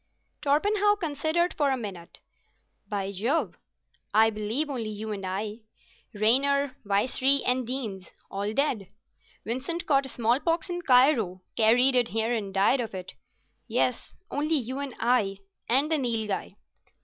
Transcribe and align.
Torpenhow 0.41 0.95
considered 0.99 1.53
for 1.53 1.69
a 1.69 1.77
minute. 1.77 2.21
"By 2.89 3.11
Jove! 3.11 3.59
I 4.15 4.31
believe 4.31 4.67
only 4.67 4.89
you 4.89 5.11
and 5.11 5.23
I. 5.23 5.59
Raynor, 6.15 6.75
Vicery, 6.83 7.43
and 7.45 7.67
Deenes—all 7.67 8.53
dead; 8.55 8.89
Vincent 9.45 9.85
caught 9.85 10.07
smallpox 10.09 10.71
in 10.71 10.81
Cairo, 10.81 11.43
carried 11.55 11.93
it 11.93 12.07
here 12.07 12.33
and 12.33 12.51
died 12.51 12.79
of 12.81 12.95
it. 12.95 13.13
Yes, 13.67 14.15
only 14.31 14.55
you 14.55 14.79
and 14.79 14.95
I 14.99 15.37
and 15.69 15.91
the 15.91 15.99
Nilghai." 15.99 16.55